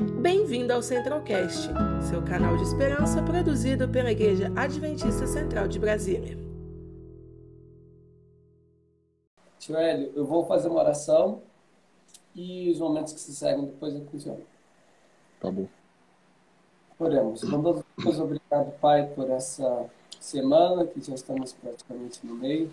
[0.00, 1.68] Bem-vindo ao Centralcast,
[2.08, 6.38] seu canal de esperança produzido pela Igreja Adventista Central de Brasília.
[9.58, 11.42] Tio Hélio, eu vou fazer uma oração
[12.34, 14.40] e os momentos que se seguem depois eu funciono.
[15.38, 15.66] Tá bom.
[16.98, 17.44] Oremos.
[17.44, 19.84] Bondoso Deus, obrigado, Pai, por essa
[20.18, 22.72] semana que já estamos praticamente no meio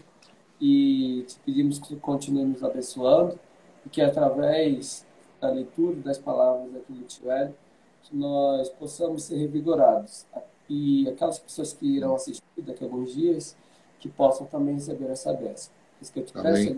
[0.62, 3.38] e te pedimos que continue nos abençoando
[3.86, 5.06] e que através
[5.40, 7.56] da leitura das palavras do Tio Hélio,
[8.04, 10.26] que nós possamos ser revigorados
[10.70, 13.56] e aquelas pessoas que irão assistir daqui a alguns dias
[14.00, 15.72] que possam também receber essa bênção.
[16.02, 16.78] Isso que eu te peço,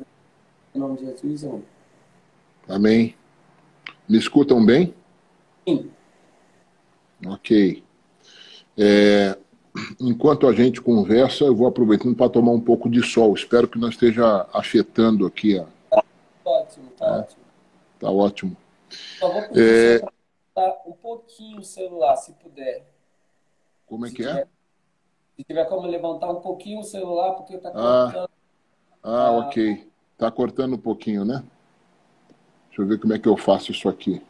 [0.73, 1.63] em nome de Jesus, amém.
[2.67, 3.15] Amém.
[4.07, 4.93] Me escutam bem?
[5.67, 5.91] Sim.
[7.27, 7.83] Ok.
[8.77, 9.37] É,
[9.99, 13.33] enquanto a gente conversa, eu vou aproveitando para tomar um pouco de sol.
[13.33, 15.59] Espero que não esteja afetando aqui.
[15.59, 15.67] A...
[16.45, 17.19] Ótimo, tá É.
[17.19, 17.38] ótimo.
[17.99, 18.55] Tá ótimo.
[19.19, 20.69] Só vou pedir É.
[20.85, 22.85] um pouquinho o celular, se puder.
[23.85, 24.47] Como é Se que tiver- é?
[25.37, 28.03] Se tiver como levantar um pouquinho o celular, porque está Ah.
[28.11, 28.29] cortando.
[29.03, 29.89] Ah, ok.
[30.17, 31.43] Tá cortando um pouquinho, né?
[32.67, 34.21] Deixa eu ver como é que eu faço isso aqui.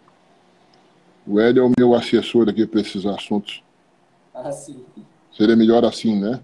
[1.28, 3.64] O Hélio é o meu assessor aqui para esses assuntos.
[4.34, 4.86] Ah, sim.
[5.32, 6.42] Seria melhor assim, né?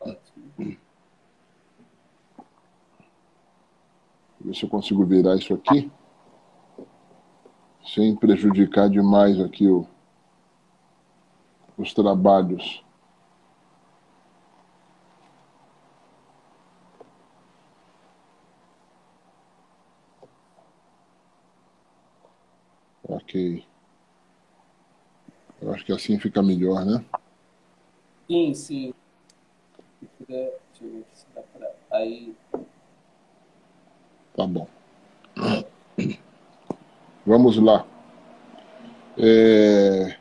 [0.00, 0.76] Ótimo.
[4.40, 5.90] Ver se eu consigo virar isso aqui.
[7.84, 9.86] Sem prejudicar demais aqui o,
[11.76, 12.82] os trabalhos.
[23.06, 23.64] Ok.
[25.60, 27.04] Eu acho que assim fica melhor, né?
[28.26, 28.94] Sim, sim.
[30.00, 31.70] Se puder, deixa eu ver se dá pra.
[31.90, 32.34] Aí.
[34.34, 34.66] Tá bom.
[37.26, 37.86] Vamos lá.
[39.16, 40.16] É,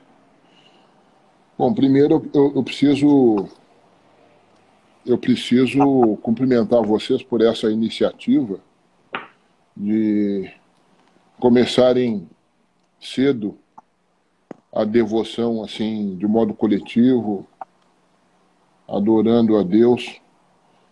[1.56, 3.48] Bom, primeiro eu, eu preciso
[5.06, 8.60] eu preciso cumprimentar vocês por essa iniciativa
[9.78, 10.52] de
[11.40, 12.28] começarem
[13.00, 13.56] cedo
[14.74, 17.48] a devoção assim de modo coletivo,
[18.88, 20.20] adorando a Deus,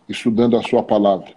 [0.08, 1.34] estudando a sua palavra.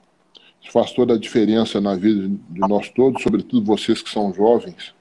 [0.71, 4.93] Faz toda a diferença na vida de nós todos, sobretudo vocês que são jovens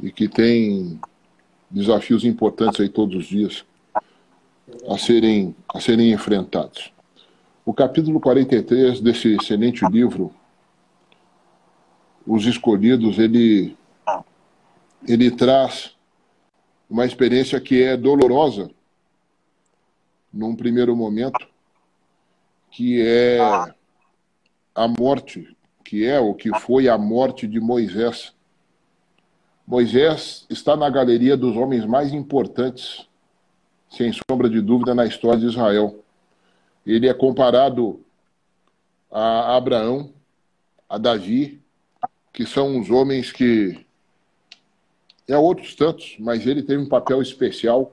[0.00, 1.00] e que têm
[1.70, 3.64] desafios importantes aí todos os dias
[4.88, 6.92] a serem, a serem enfrentados.
[7.64, 10.34] O capítulo 43 desse excelente livro,
[12.26, 13.76] Os Escolhidos, ele,
[15.06, 15.94] ele traz
[16.90, 18.70] uma experiência que é dolorosa
[20.32, 21.46] num primeiro momento,
[22.70, 23.38] que é
[24.74, 28.34] a morte, que é o que foi a morte de Moisés.
[29.66, 33.06] Moisés está na galeria dos homens mais importantes,
[33.90, 36.02] sem sombra de dúvida, na história de Israel.
[36.86, 38.00] Ele é comparado
[39.10, 40.10] a Abraão,
[40.88, 41.60] a Davi,
[42.32, 43.84] que são os homens que.
[45.28, 47.92] É outros tantos, mas ele teve um papel especial.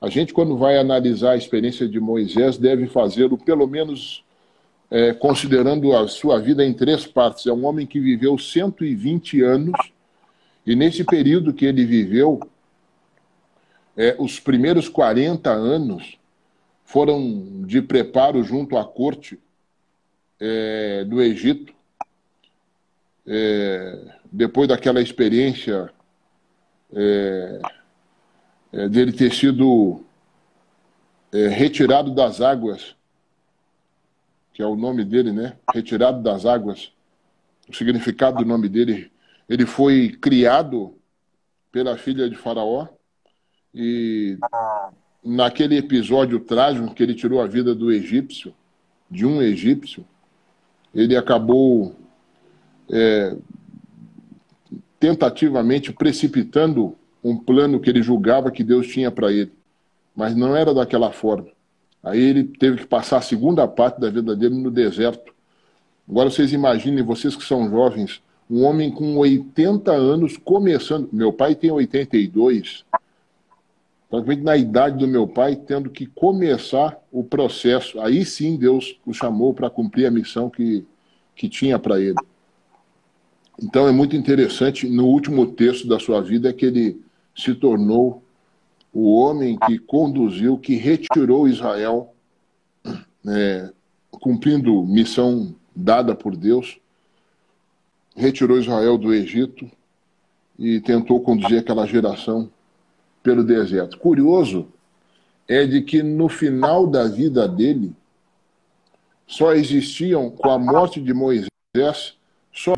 [0.00, 4.23] A gente, quando vai analisar a experiência de Moisés, deve fazê-lo pelo menos
[4.94, 7.48] é, considerando a sua vida em três partes.
[7.48, 9.76] É um homem que viveu 120 anos,
[10.64, 12.38] e nesse período que ele viveu,
[13.96, 16.16] é, os primeiros 40 anos
[16.84, 19.36] foram de preparo junto à corte
[20.38, 21.74] é, do Egito.
[23.26, 23.98] É,
[24.30, 25.90] depois daquela experiência
[26.94, 27.60] é,
[28.72, 30.04] é, dele ter sido
[31.32, 32.94] retirado das águas
[34.54, 35.56] que é o nome dele, né?
[35.74, 36.92] Retirado das águas.
[37.68, 39.10] O significado do nome dele,
[39.48, 40.94] ele foi criado
[41.72, 42.86] pela filha de Faraó
[43.74, 44.38] e
[45.22, 48.54] naquele episódio trágico que ele tirou a vida do egípcio,
[49.10, 50.06] de um egípcio,
[50.94, 51.96] ele acabou
[52.88, 53.36] é,
[55.00, 59.52] tentativamente precipitando um plano que ele julgava que Deus tinha para ele,
[60.14, 61.48] mas não era daquela forma.
[62.04, 65.32] Aí ele teve que passar a segunda parte da vida dele no deserto.
[66.08, 71.08] Agora vocês imaginem, vocês que são jovens, um homem com 80 anos começando.
[71.10, 72.84] Meu pai tem 82,
[74.10, 77.98] praticamente na idade do meu pai, tendo que começar o processo.
[78.00, 80.84] Aí sim Deus o chamou para cumprir a missão que,
[81.34, 82.18] que tinha para ele.
[83.62, 87.00] Então é muito interessante, no último texto da sua vida, é que ele
[87.34, 88.23] se tornou
[88.94, 92.14] o homem que conduziu, que retirou Israel,
[93.26, 93.72] é,
[94.12, 96.78] cumprindo missão dada por Deus,
[98.14, 99.68] retirou Israel do Egito
[100.56, 102.48] e tentou conduzir aquela geração
[103.20, 103.98] pelo deserto.
[103.98, 104.68] Curioso
[105.48, 107.92] é de que no final da vida dele
[109.26, 111.48] só existiam, com a morte de Moisés,
[112.52, 112.74] só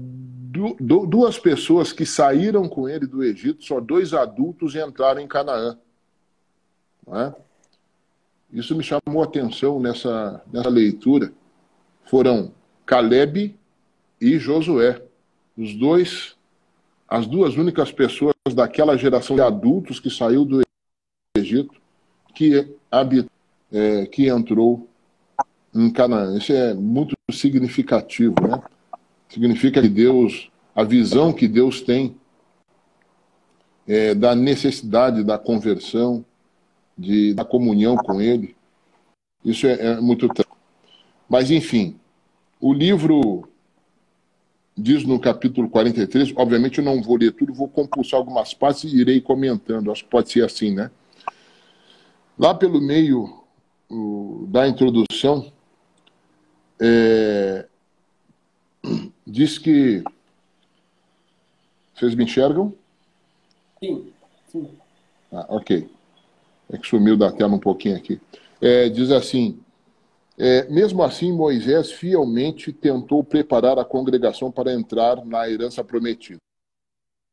[0.80, 5.78] duas pessoas que saíram com ele do Egito, só dois adultos entraram em Canaã.
[7.08, 7.32] É?
[8.52, 11.32] Isso me chamou a atenção nessa, nessa leitura.
[12.04, 12.52] Foram
[12.84, 13.56] Caleb
[14.20, 15.02] e Josué.
[15.56, 16.36] Os dois,
[17.08, 20.62] as duas únicas pessoas daquela geração de adultos que saiu do
[21.36, 21.80] Egito
[22.36, 23.28] que, habit,
[23.72, 24.86] é, que entrou
[25.74, 26.36] em Canaã.
[26.36, 28.62] Isso é muito significativo, né?
[29.28, 32.14] Significa que Deus, a visão que Deus tem
[33.88, 36.24] é, da necessidade da conversão,
[36.96, 38.56] de, da comunhão com Ele,
[39.44, 40.28] isso é, é muito.
[41.28, 41.98] Mas, enfim,
[42.60, 43.48] o livro
[44.76, 48.98] diz no capítulo 43, obviamente eu não vou ler tudo, vou compulsar algumas partes e
[48.98, 50.90] irei comentando, acho que pode ser assim, né?
[52.38, 53.42] Lá pelo meio
[53.88, 55.50] o, da introdução,
[56.78, 57.66] é,
[59.26, 60.02] diz que.
[61.94, 62.75] Vocês me enxergam?
[63.82, 64.12] Sim,
[64.52, 64.69] sim.
[65.32, 65.88] Ah, ok.
[66.70, 68.20] É que sumiu da tela um pouquinho aqui.
[68.60, 69.60] É, diz assim:
[70.38, 76.38] é, mesmo assim, Moisés fielmente tentou preparar a congregação para entrar na herança prometida.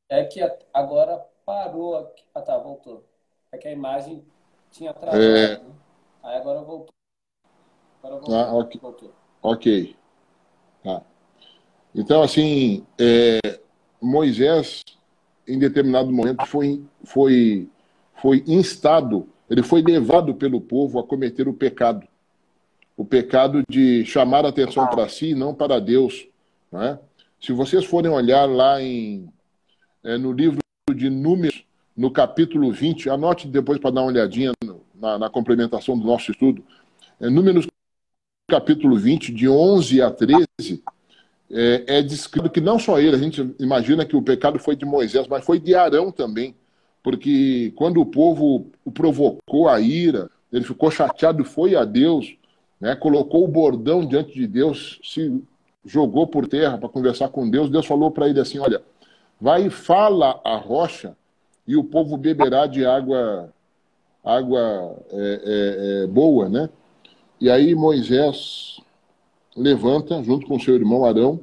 [0.09, 0.39] É que
[0.73, 2.23] agora parou aqui.
[2.33, 3.03] Ah, tá, voltou.
[3.51, 4.23] É que a imagem
[4.71, 5.21] tinha travado.
[5.21, 5.57] É...
[5.57, 5.65] Né?
[6.23, 6.93] Aí agora voltou.
[8.01, 8.35] Agora voltou.
[8.35, 8.79] Ah, ok.
[8.81, 9.13] Voltou.
[9.41, 9.95] Ok.
[10.83, 11.01] Tá.
[11.93, 13.39] Então, assim, é,
[14.01, 14.81] Moisés,
[15.47, 17.69] em determinado momento, foi, foi,
[18.23, 22.07] foi instado, ele foi levado pelo povo a cometer o pecado.
[22.95, 26.25] O pecado de chamar a atenção para si e não para Deus.
[26.71, 26.97] Né?
[27.37, 29.27] Se vocês forem olhar lá em,
[30.05, 30.59] é, no livro
[30.95, 31.65] de Números,
[31.97, 34.53] no capítulo 20, anote depois para dar uma olhadinha
[34.95, 36.63] na, na, complementação do nosso estudo.
[37.19, 37.67] É, Números
[38.49, 40.47] capítulo 20, de 11 a 13,
[41.51, 44.85] é, é descrito que não só ele, a gente imagina que o pecado foi de
[44.85, 46.55] Moisés, mas foi de Arão também.
[47.03, 52.35] Porque quando o povo o provocou a ira, ele ficou chateado, foi a Deus,
[52.79, 55.43] né, colocou o bordão diante de Deus, se
[55.85, 57.69] jogou por terra para conversar com Deus.
[57.69, 58.81] Deus falou para ele assim: Olha,
[59.39, 61.15] vai e fala a rocha,
[61.67, 63.53] e o povo beberá de água
[64.23, 66.69] água é, é, é, boa, né?
[67.41, 68.79] E aí Moisés
[69.55, 71.41] levanta, junto com seu irmão Arão,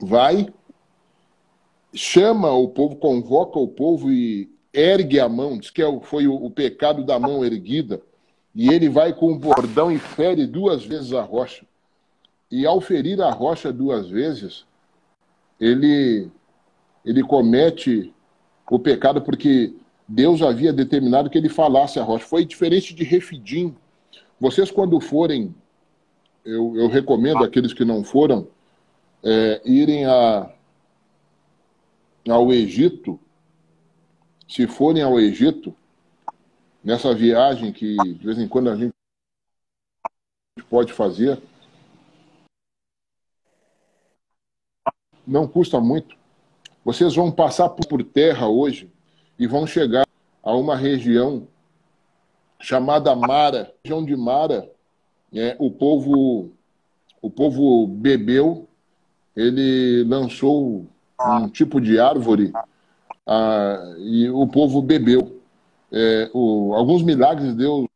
[0.00, 0.48] vai,
[1.92, 6.50] chama o povo, convoca o povo e ergue a mão, diz que é foi o,
[6.50, 8.00] pecado da mão erguida,
[8.54, 11.64] e ele vai com o bordão e fere duas vezes a rocha.
[12.50, 14.64] E ao ferir a rocha duas vezes,
[15.60, 16.28] ele,
[17.04, 18.12] ele comete
[18.70, 19.74] o pecado porque
[20.06, 22.24] Deus havia determinado que ele falasse a rocha.
[22.24, 23.76] Foi diferente de Refidim.
[24.40, 25.54] Vocês, quando forem
[26.44, 28.48] eu, eu recomendo aqueles que não foram
[29.22, 30.50] é, irem a,
[32.30, 33.18] ao Egito,
[34.48, 35.74] se forem ao Egito,
[36.82, 38.94] nessa viagem que de vez em quando a gente
[40.68, 41.40] pode fazer,
[45.26, 46.16] não custa muito.
[46.84, 48.90] Vocês vão passar por terra hoje
[49.38, 50.06] e vão chegar
[50.42, 51.46] a uma região
[52.60, 54.70] chamada Mara, região de Mara,
[55.32, 56.50] é, o povo
[57.20, 58.68] o povo bebeu,
[59.34, 60.86] ele lançou
[61.20, 62.52] um tipo de árvore
[63.26, 65.40] ah, e o povo bebeu.
[65.90, 67.88] É, o, alguns milagres Deus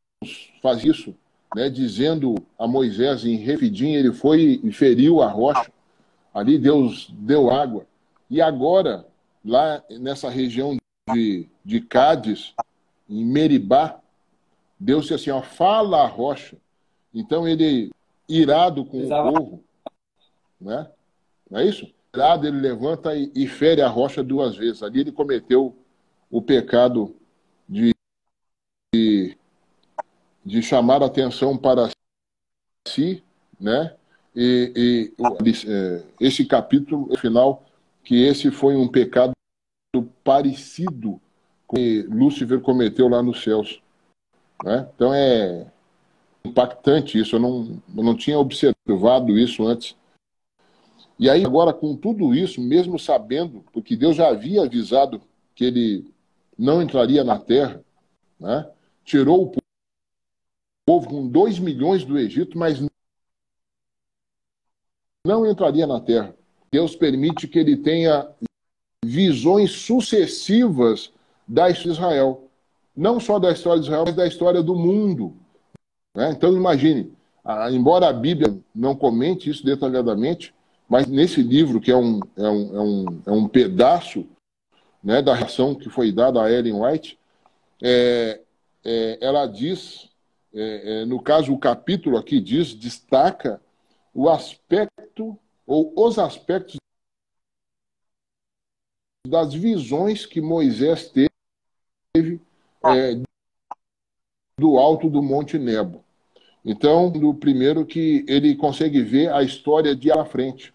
[0.62, 1.14] faz isso,
[1.54, 5.70] né, dizendo a Moisés em Refidim, ele foi e feriu a rocha,
[6.32, 7.86] ali Deus deu água.
[8.30, 9.06] E agora,
[9.44, 10.76] lá nessa região
[11.12, 12.54] de, de Cádiz,
[13.08, 13.98] em Meribá,
[14.78, 16.56] Deus disse assim, ó, fala a rocha,
[17.14, 17.90] então ele,
[18.28, 19.28] irado com Exato.
[19.28, 19.64] o povo,
[20.60, 20.88] né?
[21.50, 21.86] não é isso?
[22.14, 24.82] Irado, ele levanta e, e fere a rocha duas vezes.
[24.82, 25.76] Ali ele cometeu
[26.30, 27.16] o pecado
[27.68, 27.94] de,
[28.94, 29.36] de,
[30.44, 31.90] de chamar atenção para
[32.86, 33.22] si,
[33.58, 33.96] né?
[34.34, 37.64] E, e é, esse capítulo final,
[38.02, 39.32] que esse foi um pecado
[40.24, 41.20] parecido
[41.66, 43.82] com que Lúcifer cometeu lá nos céus.
[44.64, 44.88] Né?
[44.94, 45.66] Então é,
[46.44, 49.96] impactante isso, eu não, eu não tinha observado isso antes.
[51.22, 55.22] E aí, agora, com tudo isso, mesmo sabendo, porque Deus já havia avisado
[55.54, 56.12] que ele
[56.58, 57.80] não entraria na terra,
[58.40, 58.68] né?
[59.04, 59.52] tirou o
[60.84, 62.84] povo com 2 milhões do Egito, mas
[65.24, 66.34] não entraria na terra.
[66.72, 68.28] Deus permite que ele tenha
[69.04, 71.12] visões sucessivas
[71.46, 72.50] da história de Israel.
[72.96, 75.36] Não só da história de Israel, mas da história do mundo.
[76.16, 76.32] Né?
[76.32, 77.12] Então, imagine,
[77.70, 80.52] embora a Bíblia não comente isso detalhadamente,
[80.92, 84.28] mas nesse livro, que é um, é um, é um, é um pedaço
[85.02, 87.18] né, da reação que foi dada a Ellen White,
[87.82, 88.42] é,
[88.84, 90.10] é, ela diz,
[90.52, 93.58] é, é, no caso, o capítulo aqui diz, destaca
[94.12, 96.76] o aspecto, ou os aspectos
[99.26, 102.38] das visões que Moisés teve
[102.84, 103.14] é,
[104.60, 106.04] do alto do Monte Nebo.
[106.62, 110.70] Então, do primeiro que ele consegue ver a história de à frente,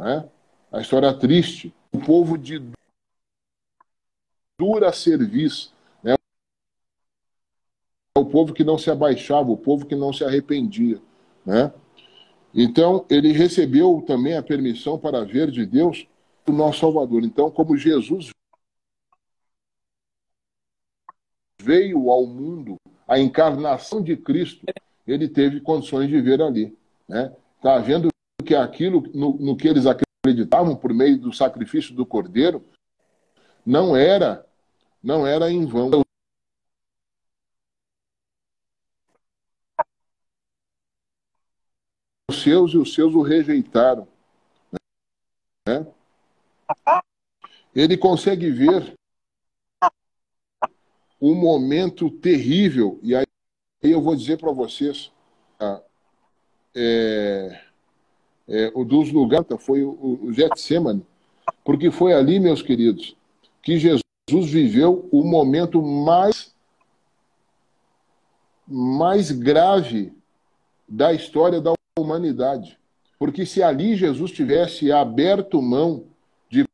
[0.00, 0.26] né?
[0.72, 2.58] a história triste, o povo de
[4.58, 6.14] dura serviço, né?
[8.16, 11.00] o povo que não se abaixava, o povo que não se arrependia.
[11.44, 11.72] Né?
[12.54, 16.06] Então, ele recebeu também a permissão para ver de Deus
[16.48, 17.22] o nosso Salvador.
[17.22, 18.30] Então, como Jesus
[21.62, 22.76] veio ao mundo,
[23.06, 24.64] a encarnação de Cristo,
[25.06, 26.76] ele teve condições de ver ali.
[27.06, 27.34] Né?
[27.58, 28.08] Está vendo
[28.42, 32.64] que aquilo no, no que eles acreditavam por meio do sacrifício do cordeiro
[33.64, 34.46] não era
[35.02, 35.90] não era em vão.
[42.30, 44.06] Os seus e os seus o rejeitaram.
[45.66, 45.86] Né?
[47.74, 48.94] Ele consegue ver
[51.20, 53.26] um momento terrível, e aí
[53.82, 55.12] eu vou dizer para vocês,
[55.58, 55.82] tá?
[56.74, 57.69] é,
[58.50, 61.06] é, o dos lugares foi o, o Getsemane,
[61.64, 63.16] porque foi ali, meus queridos,
[63.62, 64.02] que Jesus
[64.50, 66.52] viveu o momento mais
[68.66, 70.12] mais grave
[70.88, 72.78] da história da humanidade.
[73.18, 76.04] Porque se ali Jesus tivesse aberto mão
[76.48, 76.64] de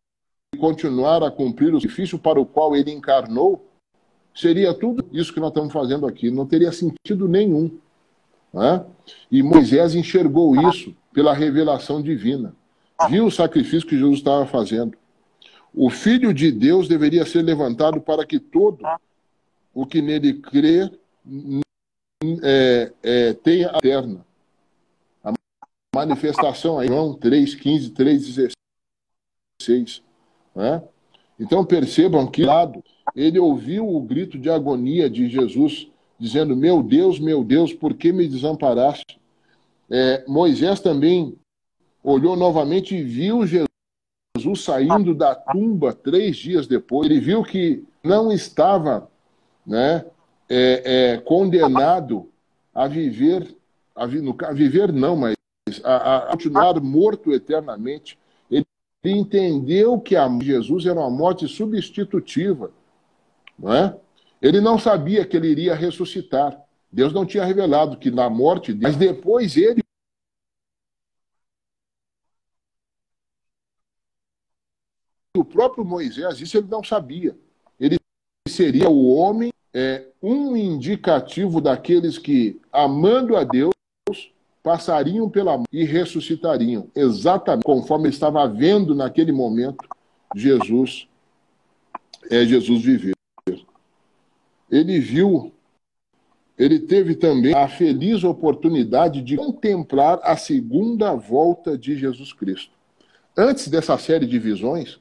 [0.59, 3.67] continuar a cumprir o sacrifício para o qual ele encarnou,
[4.35, 6.31] seria tudo isso que nós estamos fazendo aqui.
[6.31, 7.79] Não teria sentido nenhum.
[8.53, 8.85] Né?
[9.31, 12.55] E Moisés enxergou isso pela revelação divina.
[13.09, 14.99] Viu o sacrifício que Jesus estava fazendo.
[15.73, 18.87] O Filho de Deus deveria ser levantado para que todo
[19.73, 20.91] o que nele crê
[22.43, 24.27] é, é, tenha a eterna.
[25.25, 25.33] A
[25.95, 28.53] manifestação aí, João 3, 15, 3,
[29.59, 30.03] 16.
[30.55, 30.83] Né?
[31.41, 37.19] Então percebam que lado ele ouviu o grito de agonia de Jesus, dizendo: Meu Deus,
[37.19, 39.19] meu Deus, por que me desamparaste?
[39.91, 41.37] É, Moisés também
[42.03, 43.69] olhou novamente e viu Jesus
[44.57, 47.11] saindo da tumba três dias depois.
[47.11, 49.11] Ele viu que não estava
[49.67, 50.05] né,
[50.49, 50.83] é,
[51.15, 52.31] é, condenado
[52.75, 53.57] a viver,
[53.95, 55.37] a, vi, a viver não, mas
[55.83, 58.19] a, a, continuar morto eternamente.
[58.51, 58.65] Ele
[59.05, 62.71] entendeu que a Jesus era uma morte substitutiva.
[63.59, 63.97] Não é?
[64.41, 66.61] Ele não sabia que ele iria ressuscitar.
[66.91, 69.83] Deus não tinha revelado que na morte dele, mas depois ele
[75.37, 77.37] o próprio Moisés, isso ele não sabia.
[77.79, 77.99] Ele
[78.49, 83.75] seria o homem, é, um indicativo daqueles que, amando a Deus,
[84.63, 89.87] passariam pela e ressuscitariam, exatamente conforme estava vendo naquele momento
[90.35, 91.07] Jesus,
[92.31, 93.15] é, Jesus viver.
[94.69, 95.53] Ele viu
[96.59, 102.73] ele teve também a feliz oportunidade de contemplar a segunda volta de Jesus Cristo.
[103.37, 104.99] Antes dessa série de visões,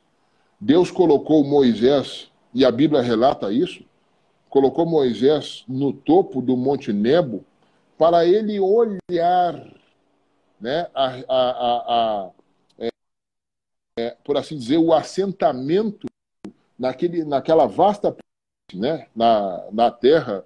[0.60, 3.84] Deus colocou Moisés, e a Bíblia relata isso,
[4.50, 7.46] colocou Moisés no topo do Monte Nebo
[7.98, 9.66] para ele olhar,
[10.60, 12.30] né, a, a, a,
[12.80, 12.90] é,
[13.98, 16.08] é, por assim dizer, o assentamento
[16.78, 18.16] naquele, naquela vasta
[18.74, 20.46] né, na, na terra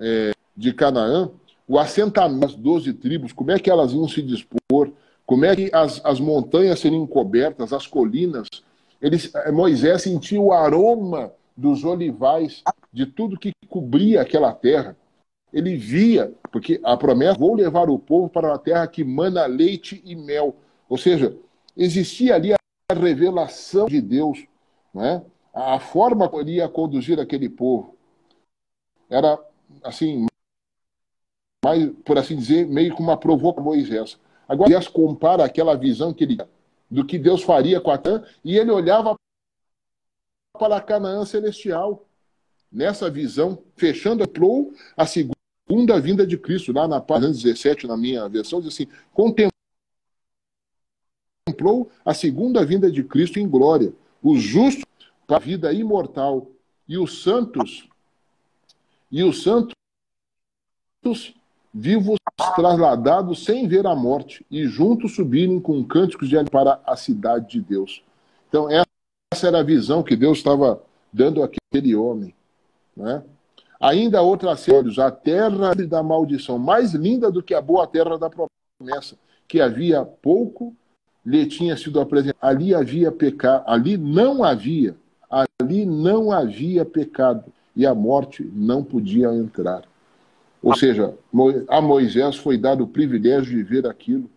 [0.00, 1.30] é, de Canaã,
[1.68, 4.90] o assentamento das doze tribos, como é que elas iam se dispor,
[5.24, 8.48] como é que as, as montanhas seriam cobertas, as colinas.
[9.00, 14.96] Eles, eh, Moisés sentiu o aroma dos olivais, de tudo que cobria aquela terra.
[15.52, 20.02] Ele via, porque a promessa, vou levar o povo para uma terra que mana leite
[20.04, 20.56] e mel.
[20.88, 21.36] Ou seja,
[21.76, 22.58] existia ali a
[22.94, 24.44] revelação de Deus,
[24.92, 25.22] né?
[25.54, 27.96] a forma como ele ia conduzir aquele povo.
[29.08, 29.38] Era,
[29.82, 30.26] assim,
[31.64, 34.18] mais, por assim dizer, meio que uma provocação Moisés.
[34.48, 36.38] Agora, Moisés compara aquela visão que ele
[36.90, 39.14] do que Deus faria com a Canaã, e ele olhava
[40.58, 42.06] para a Canaã celestial.
[42.70, 48.28] Nessa visão, fechando, plou a segunda vinda de Cristo, lá na página 17, na minha
[48.28, 49.52] versão, diz assim: contemplou
[52.04, 53.92] a segunda vinda de Cristo em glória.
[54.22, 54.84] Os justos
[55.26, 56.50] para a vida imortal
[56.88, 57.88] e os santos
[59.10, 59.74] e os santos
[61.72, 62.18] vivos
[62.54, 67.60] trasladados sem ver a morte e juntos subirem com cânticos de para a cidade de
[67.60, 68.02] Deus.
[68.48, 70.82] Então essa era a visão que Deus estava
[71.12, 72.34] dando àquele homem,
[72.96, 73.22] né?
[73.80, 78.28] Ainda outras olhos, a terra da maldição, mais linda do que a boa terra da
[78.28, 80.74] promessa, que havia pouco
[81.24, 82.38] lhe tinha sido apresentado.
[82.40, 84.96] Ali havia pecado, ali não havia,
[85.30, 89.84] ali não havia pecado e a morte não podia entrar.
[90.62, 91.16] Ou seja,
[91.68, 94.28] a Moisés foi dado o privilégio de ver aquilo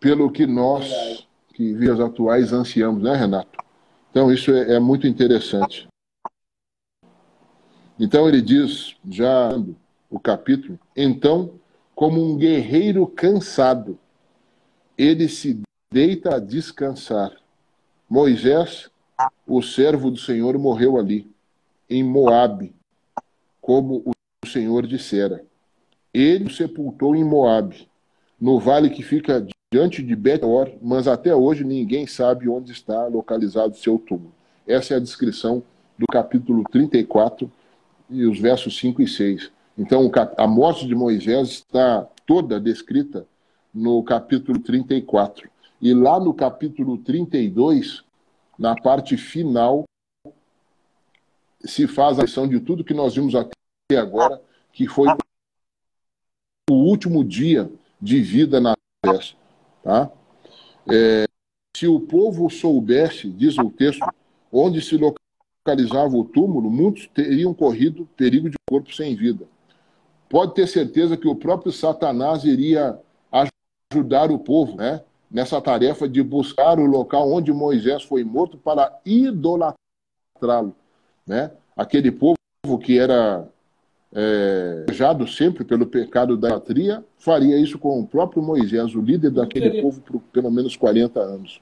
[0.00, 3.58] pelo que nós, que vias atuais, ansiamos, né, Renato?
[4.10, 5.88] Então, isso é, é muito interessante.
[7.98, 9.50] Então, ele diz, já
[10.10, 11.58] o capítulo, então,
[11.94, 13.98] como um guerreiro cansado,
[14.98, 15.60] ele se
[15.92, 17.32] deita a descansar.
[18.10, 18.90] Moisés,
[19.46, 21.30] o servo do Senhor, morreu ali,
[21.88, 22.74] em Moabe,
[23.60, 24.13] como o
[24.54, 25.44] Senhor dissera.
[26.12, 27.88] Ele o sepultou em Moabe,
[28.40, 33.76] no vale que fica diante de Betor, mas até hoje ninguém sabe onde está localizado
[33.76, 34.32] seu túmulo.
[34.64, 35.60] Essa é a descrição
[35.98, 37.50] do capítulo 34
[38.08, 39.50] e os versos 5 e 6.
[39.76, 43.26] Então, a morte de Moisés está toda descrita
[43.74, 45.50] no capítulo 34.
[45.82, 48.04] E lá no capítulo 32,
[48.56, 49.82] na parte final,
[51.64, 53.53] se faz a lição de tudo que nós vimos até
[53.92, 54.40] agora,
[54.72, 55.08] que foi
[56.70, 59.20] o último dia de vida na terra.
[59.82, 60.10] Tá?
[60.90, 61.26] É,
[61.76, 64.06] se o povo soubesse, diz o texto,
[64.50, 69.46] onde se localizava o túmulo, muitos teriam corrido perigo de corpo sem vida.
[70.30, 72.98] Pode ter certeza que o próprio Satanás iria
[73.92, 78.98] ajudar o povo né, nessa tarefa de buscar o local onde Moisés foi morto para
[79.04, 80.74] idolatrá-lo.
[81.26, 81.50] Né?
[81.76, 82.38] Aquele povo
[82.82, 83.46] que era
[84.14, 84.86] é,
[85.26, 89.82] sempre pelo pecado da idolatria, faria isso com o próprio Moisés, o líder daquele teria...
[89.82, 91.60] povo por pelo menos 40 anos.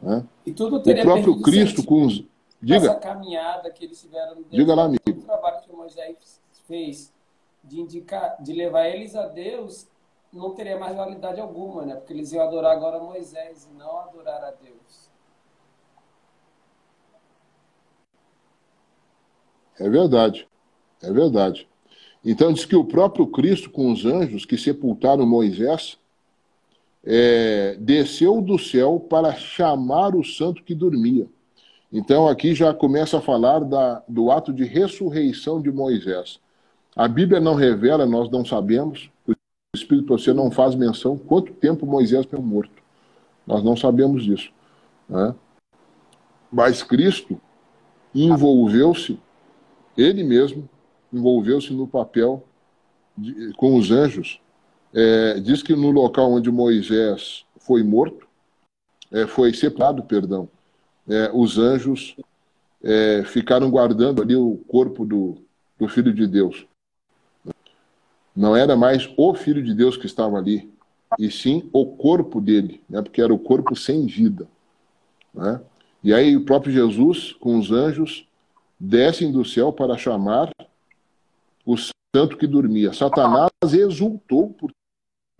[0.00, 0.24] Né?
[0.46, 2.24] E tudo teria o próprio Cristo com os...
[2.60, 2.76] Diga.
[2.76, 5.02] Essa caminhada que eles tiveram Deus, Diga lá, amigo.
[5.06, 7.12] O trabalho que Moisés fez
[7.64, 9.88] de indicar, de levar eles a Deus,
[10.32, 11.96] não teria mais validade alguma, né?
[11.96, 15.10] Porque eles iam adorar agora Moisés e não adorar a Deus.
[19.80, 20.48] É verdade.
[21.02, 21.68] É verdade.
[22.24, 25.98] Então diz que o próprio Cristo com os anjos que sepultaram Moisés
[27.04, 31.26] é, desceu do céu para chamar o santo que dormia.
[31.92, 36.40] Então aqui já começa a falar da, do ato de ressurreição de Moisés.
[36.94, 39.34] A Bíblia não revela, nós não sabemos, o
[39.74, 42.82] Espírito você não faz menção quanto tempo Moisés foi morto.
[43.46, 44.50] Nós não sabemos disso.
[45.08, 45.34] Né?
[46.50, 47.40] Mas Cristo
[48.14, 49.18] envolveu-se,
[49.96, 50.68] ele mesmo
[51.12, 52.44] envolveu-se no papel
[53.16, 54.40] de, com os anjos.
[54.94, 58.26] É, diz que no local onde Moisés foi morto,
[59.10, 60.48] é, foi separado, perdão,
[61.08, 62.16] é, os anjos
[62.82, 65.36] é, ficaram guardando ali o corpo do,
[65.78, 66.66] do Filho de Deus.
[68.34, 70.70] Não era mais o Filho de Deus que estava ali,
[71.18, 73.02] e sim o corpo dele, né?
[73.02, 74.48] porque era o corpo sem vida.
[75.34, 75.60] Né?
[76.02, 78.26] E aí o próprio Jesus, com os anjos,
[78.80, 80.50] descem do céu para chamar
[81.64, 82.92] o santo que dormia.
[82.92, 84.70] Satanás exultou por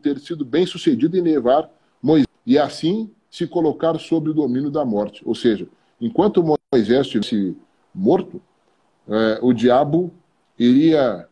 [0.02, 1.70] ter sido bem sucedido em levar
[2.02, 5.22] Moisés, e assim se colocar sob o domínio da morte.
[5.24, 5.66] Ou seja,
[6.00, 7.56] enquanto Moisés estivesse
[7.94, 8.42] morto,
[9.08, 10.12] é, o diabo
[10.58, 11.28] iria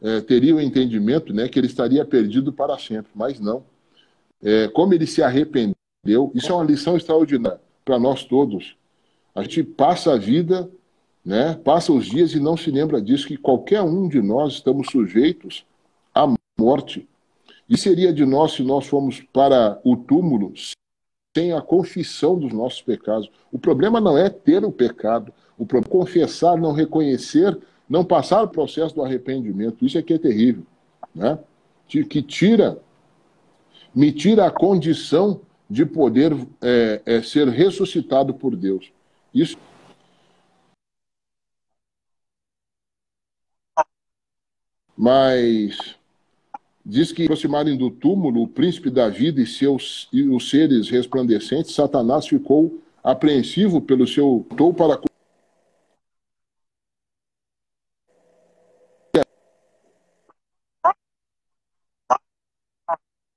[0.00, 3.64] é, teria o entendimento né, que ele estaria perdido para sempre, mas não.
[4.42, 8.76] É, como ele se arrependeu, isso é uma lição extraordinária para nós todos.
[9.34, 10.70] A gente passa a vida,
[11.28, 14.88] né, passa os dias e não se lembra disso, que qualquer um de nós estamos
[14.90, 15.62] sujeitos
[16.14, 16.26] à
[16.58, 17.06] morte.
[17.68, 20.54] E seria de nós se nós fomos para o túmulo
[21.36, 23.30] sem a confissão dos nossos pecados.
[23.52, 28.42] O problema não é ter o pecado, o problema é confessar, não reconhecer não passar
[28.42, 29.84] o processo do arrependimento.
[29.84, 30.64] Isso é que é terrível,
[31.14, 31.38] né?
[31.86, 32.78] Que tira,
[33.94, 38.90] me tira a condição de poder é, é, ser ressuscitado por Deus.
[39.34, 39.56] Isso.
[45.00, 45.94] Mas
[46.84, 51.72] diz que aproximarem do túmulo o príncipe da vida e seus e os seres resplandecentes,
[51.72, 55.00] Satanás ficou apreensivo pelo seu tou para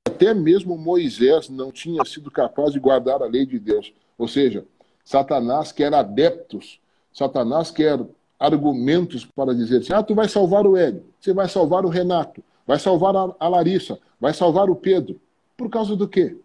[0.08, 3.93] até mesmo Moisés não tinha sido capaz de guardar a lei de Deus.
[4.17, 4.65] Ou seja,
[5.04, 6.80] Satanás quer adeptos,
[7.13, 8.00] Satanás quer
[8.41, 12.43] argumentos para dizer assim: ah, tu vai salvar o Hélio, você vai salvar o Renato,
[12.65, 15.21] vai salvar a Larissa, vai salvar o Pedro.
[15.56, 16.36] Por causa do quê?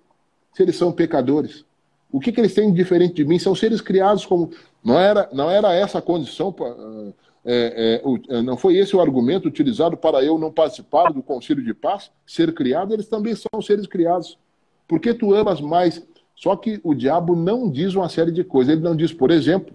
[0.52, 1.64] Se eles são pecadores.
[2.12, 3.38] O que, que eles têm de diferente de mim?
[3.38, 4.50] São seres criados como.
[4.84, 6.54] Não era, não era essa a condição.
[7.44, 11.72] É, é, não foi esse o argumento utilizado para eu não participar do concílio de
[11.72, 12.10] paz?
[12.26, 14.38] Ser criado, eles também são seres criados.
[14.86, 16.06] Por que tu amas mais?
[16.34, 18.74] Só que o diabo não diz uma série de coisas.
[18.74, 19.74] Ele não diz, por exemplo,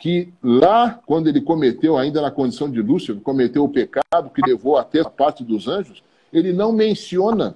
[0.00, 4.78] que lá, quando ele cometeu, ainda na condição de Lúcifer, cometeu o pecado que levou
[4.78, 7.54] até a parte dos anjos, ele não menciona,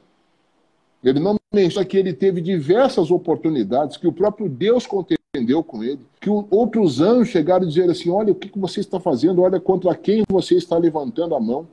[1.03, 6.01] ele não menciona que ele teve diversas oportunidades, que o próprio Deus contendeu com ele,
[6.21, 9.95] que outros anjos chegaram a dizer assim: olha, o que você está fazendo, olha contra
[9.95, 11.67] quem você está levantando a mão.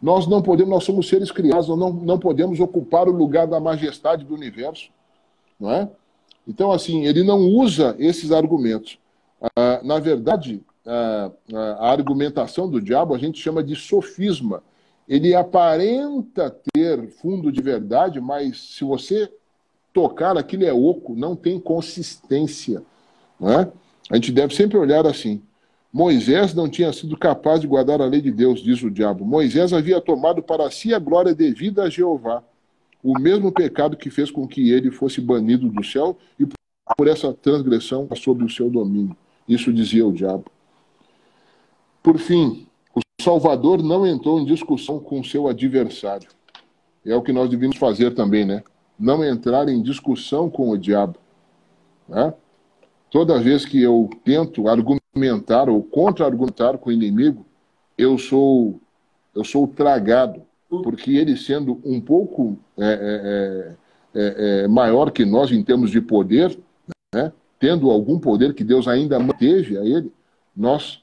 [0.00, 3.58] Nós não podemos, nós somos seres criados, nós não, não podemos ocupar o lugar da
[3.58, 4.90] majestade do universo.
[5.58, 5.88] Não é?
[6.46, 8.98] Então, assim, ele não usa esses argumentos.
[9.40, 11.30] Ah, na verdade, ah,
[11.78, 14.62] a argumentação do diabo a gente chama de sofisma.
[15.08, 19.30] Ele aparenta ter fundo de verdade, mas se você
[19.92, 22.82] tocar, aquilo é oco, não tem consistência.
[23.38, 23.72] Não é?
[24.10, 25.42] A gente deve sempre olhar assim.
[25.92, 29.24] Moisés não tinha sido capaz de guardar a lei de Deus, diz o diabo.
[29.24, 32.42] Moisés havia tomado para si a glória devida a Jeová,
[33.02, 36.46] o mesmo pecado que fez com que ele fosse banido do céu e
[36.96, 39.16] por essa transgressão sob o seu domínio.
[39.48, 40.46] Isso dizia o diabo.
[42.02, 46.28] Por fim, o Salvador não entrou em discussão com seu adversário.
[47.04, 48.62] É o que nós devemos fazer também, né?
[48.98, 51.18] Não entrar em discussão com o diabo.
[52.08, 52.32] Né?
[53.10, 57.46] Toda vez que eu tento argumentar ou contra-argumentar com o inimigo,
[57.96, 58.80] eu sou
[59.34, 63.76] eu sou tragado, porque ele sendo um pouco é,
[64.14, 66.58] é, é, é maior que nós em termos de poder,
[67.14, 67.32] né?
[67.58, 70.12] Tendo algum poder que Deus ainda manteve a ele,
[70.56, 71.02] nós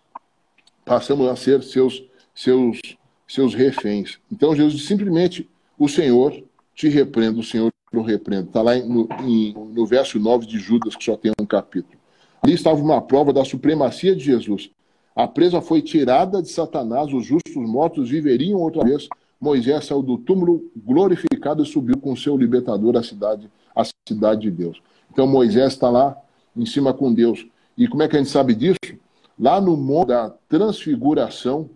[0.85, 2.79] passamos a ser seus, seus,
[3.27, 4.19] seus reféns.
[4.31, 6.43] Então Jesus simplesmente, o Senhor
[6.75, 8.47] te repreenda, o Senhor te repreenda.
[8.47, 11.97] Está lá no, em, no verso 9 de Judas, que só tem um capítulo.
[12.41, 14.69] Ali estava uma prova da supremacia de Jesus.
[15.15, 19.07] A presa foi tirada de Satanás, os justos mortos viveriam outra vez.
[19.39, 24.51] Moisés saiu do túmulo glorificado e subiu com seu libertador à cidade, à cidade de
[24.51, 24.81] Deus.
[25.11, 26.17] Então Moisés está lá
[26.55, 27.47] em cima com Deus.
[27.77, 28.77] E como é que a gente sabe disso?
[29.39, 31.69] Lá no monte da transfiguração,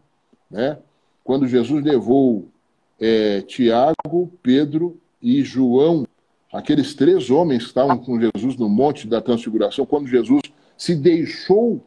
[0.49, 0.77] né,
[1.23, 2.47] quando Jesus levou
[2.99, 6.05] é, Tiago, Pedro e João,
[6.53, 10.41] aqueles três homens que estavam com Jesus no monte da transfiguração, quando Jesus
[10.77, 11.83] se deixou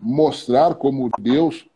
[0.00, 1.66] mostrar como Deus,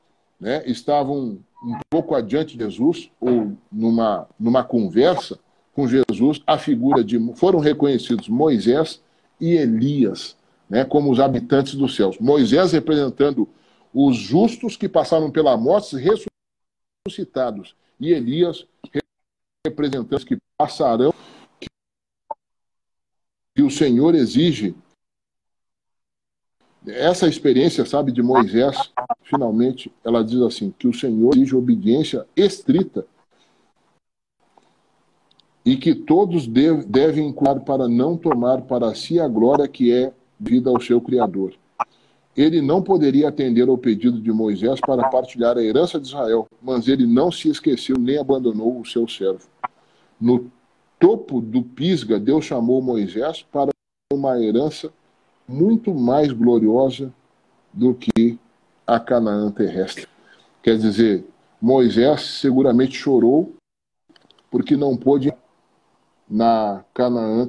[0.41, 5.39] né, estavam um pouco adiante de Jesus, ou numa, numa conversa
[5.75, 7.19] com Jesus, a figura de.
[7.35, 9.01] foram reconhecidos Moisés
[9.41, 10.37] e Elias,
[10.69, 12.19] né, como os habitantes dos céus.
[12.19, 13.49] Moisés representando
[13.93, 18.67] os justos que passaram pela morte ressuscitados, e Elias
[19.67, 21.13] representando os que passarão,
[23.55, 24.75] que o Senhor exige.
[26.87, 28.93] Essa experiência, sabe, de Moisés,
[29.25, 33.05] finalmente, ela diz assim: que o Senhor exige obediência estrita
[35.69, 40.71] e que todos devem cuidar para não tomar para si a glória que é vida
[40.71, 41.53] ao seu Criador.
[42.35, 46.89] Ele não poderia atender ao pedido de Moisés para partilhar a herança de Israel, mas
[46.89, 49.47] ele não se esqueceu nem abandonou o seu servo.
[50.19, 50.51] No
[50.99, 53.71] topo do Pisga, Deus chamou Moisés para
[54.11, 54.91] uma herança
[55.47, 57.13] muito mais gloriosa
[57.75, 58.39] do que
[58.87, 60.07] a Canaã terrestre.
[60.63, 61.27] Quer dizer,
[61.61, 63.53] Moisés seguramente chorou
[64.51, 65.31] porque não pôde
[66.29, 67.49] na Canaã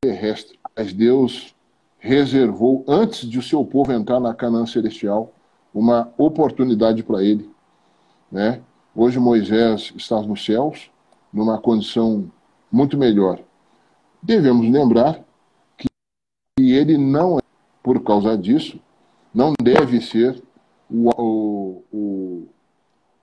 [0.00, 0.58] terrestre.
[0.76, 1.54] Mas Deus
[1.98, 5.32] reservou, antes de o seu povo entrar na Canaã celestial,
[5.74, 7.50] uma oportunidade para ele.
[8.30, 8.60] Né?
[8.94, 10.90] Hoje Moisés está nos céus,
[11.32, 12.30] numa condição
[12.70, 13.40] muito melhor.
[14.22, 15.20] Devemos lembrar
[15.76, 15.88] que
[16.58, 17.42] ele não é,
[17.82, 18.80] por causa disso,
[19.32, 20.42] não deve ser
[20.90, 22.48] o, o, o,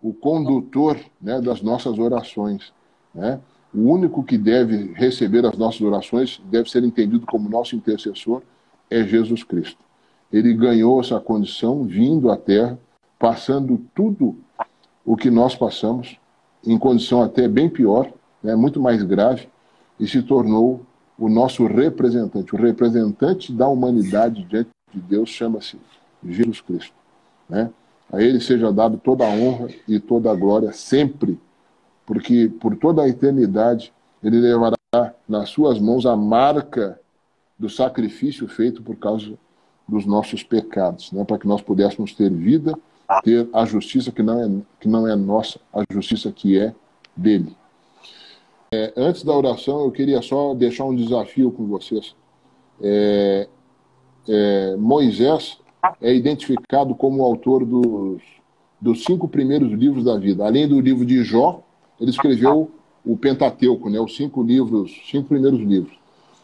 [0.02, 2.74] o condutor né, das nossas orações.
[3.14, 3.40] Né?
[3.76, 8.42] O único que deve receber as nossas orações, deve ser entendido como nosso intercessor,
[8.90, 9.84] é Jesus Cristo.
[10.32, 12.80] Ele ganhou essa condição vindo à Terra,
[13.20, 14.38] passando tudo
[15.04, 16.18] o que nós passamos,
[16.66, 18.10] em condição até bem pior,
[18.42, 19.50] né, muito mais grave,
[20.00, 20.82] e se tornou
[21.20, 22.56] o nosso representante.
[22.56, 25.78] O representante da humanidade diante de Deus chama-se
[26.24, 26.94] Jesus Cristo.
[27.50, 27.70] Né?
[28.12, 31.38] A Ele seja dado toda a honra e toda a glória sempre
[32.06, 34.76] porque por toda a eternidade ele levará
[35.28, 37.00] nas suas mãos a marca
[37.58, 39.38] do sacrifício feito por causa
[39.88, 41.24] dos nossos pecados, né?
[41.24, 42.78] para que nós pudéssemos ter vida,
[43.24, 46.74] ter a justiça que não é, que não é nossa, a justiça que é
[47.16, 47.56] dele.
[48.74, 52.16] É, antes da oração, eu queria só deixar um desafio com vocês.
[52.82, 53.48] É,
[54.28, 55.60] é, Moisés
[56.02, 58.22] é identificado como o autor dos,
[58.82, 60.46] dos cinco primeiros livros da vida.
[60.46, 61.62] Além do livro de Jó,
[62.00, 62.72] ele escreveu
[63.06, 65.98] o Pentateuco, né, os cinco livros, cinco primeiros livros.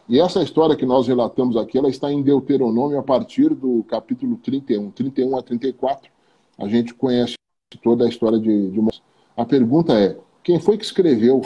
[0.07, 4.37] E essa história que nós relatamos aqui, ela está em Deuteronômio a partir do capítulo
[4.37, 6.11] 31, 31 a 34.
[6.57, 7.35] A gente conhece
[7.81, 9.01] toda a história de, de Moisés.
[9.37, 11.41] A pergunta é: quem foi que escreveu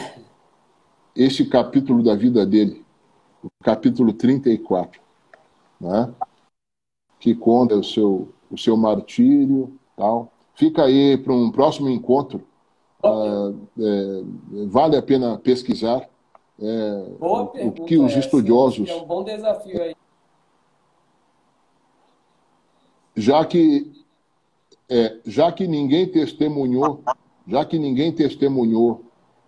[1.15, 2.83] esse capítulo da vida dele?
[3.43, 4.99] O capítulo 34,
[5.79, 6.11] né?
[7.19, 10.31] que conta o seu, o seu martírio tal.
[10.55, 12.43] Fica aí para um próximo encontro.
[13.05, 14.23] Ah, é,
[14.67, 16.07] vale a pena pesquisar
[16.59, 18.89] é, o que os estudiosos.
[18.89, 19.95] É um bom desafio aí.
[23.15, 23.91] Já que,
[24.89, 27.01] é, já que ninguém testemunhou,
[27.47, 29.03] já que ninguém testemunhou,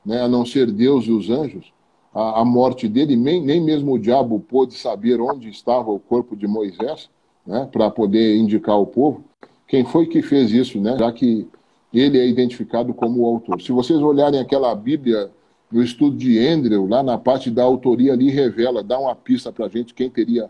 [0.06, 1.74] né, a não ser Deus e os anjos,
[2.14, 6.36] a, a morte dele, nem, nem mesmo o diabo pôde saber onde estava o corpo
[6.36, 7.10] de Moisés,
[7.46, 9.24] né, para poder indicar ao povo.
[9.68, 10.98] Quem foi que fez isso, né?
[10.98, 11.48] Já que
[11.94, 13.62] ele é identificado como o autor.
[13.62, 15.32] Se vocês olharem aquela Bíblia
[15.72, 19.66] no estudo de Andrew, lá na parte da autoria ali revela, dá uma pista para
[19.66, 20.50] a gente quem teria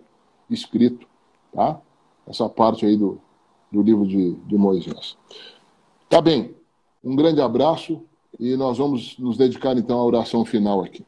[0.50, 1.08] escrito,
[1.54, 1.80] tá?
[2.28, 3.20] Essa parte aí do,
[3.72, 5.18] do livro de, de Moisés.
[6.10, 6.56] Tá bem,
[7.04, 8.02] um grande abraço
[8.40, 11.06] e nós vamos nos dedicar então à oração final aqui.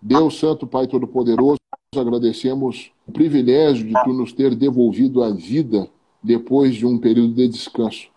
[0.00, 1.58] Deus Santo, Pai Todo-Poderoso,
[1.96, 5.88] agradecemos o privilégio de Tu nos ter devolvido a vida
[6.22, 8.08] depois de um período de descanso.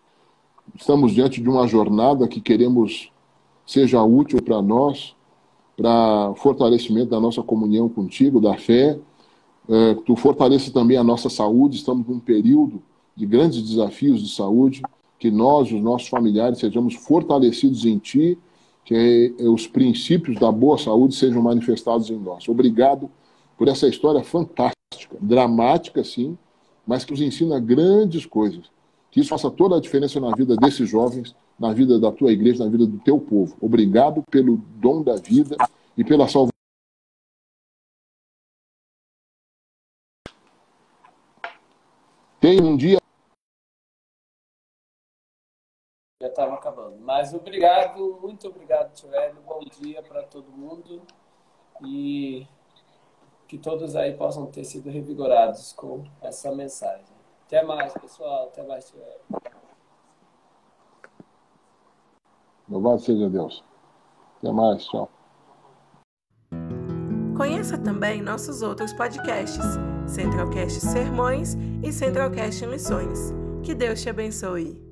[0.74, 3.10] Estamos diante de uma jornada que queremos
[3.66, 5.14] seja útil para nós,
[5.76, 8.98] para fortalecimento da nossa comunhão contigo, da fé.
[9.68, 11.76] É, tu fortaleça também a nossa saúde.
[11.76, 12.82] Estamos num período
[13.14, 14.82] de grandes desafios de saúde.
[15.18, 18.38] Que nós, os nossos familiares, sejamos fortalecidos em Ti,
[18.84, 22.48] que os princípios da boa saúde sejam manifestados em nós.
[22.48, 23.10] Obrigado
[23.56, 26.38] por essa história fantástica, dramática, sim,
[26.86, 28.70] mas que nos ensina grandes coisas.
[29.18, 32.64] Que isso faça toda a diferença na vida desses jovens na vida da tua igreja,
[32.64, 33.56] na vida do teu povo.
[33.60, 35.56] Obrigado pelo dom da vida
[35.96, 36.52] e pela salvação.
[42.40, 42.98] Tem um dia.
[46.22, 47.00] Já estava acabando.
[47.00, 49.42] Mas obrigado, muito obrigado, Tiago.
[49.42, 51.02] Bom dia para todo mundo.
[51.84, 52.46] E
[53.48, 57.17] que todos aí possam ter sido revigorados com essa mensagem.
[57.48, 58.48] Até mais, pessoal.
[58.48, 59.62] Até mais, Tiago.
[62.68, 63.64] Louvado seja Deus.
[64.36, 65.10] Até mais, tchau.
[67.34, 69.64] Conheça também nossos outros podcasts,
[70.06, 73.32] Centralcast Sermões e Centralcast Lições.
[73.62, 74.87] Que Deus te abençoe.